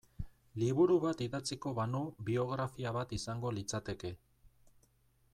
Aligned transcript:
Liburu 0.61 0.95
bat 1.01 1.19
idatziko 1.25 1.73
banu 1.79 2.01
biografia 2.29 2.93
bat 2.95 3.13
izango 3.19 3.51
litzateke. 3.57 4.11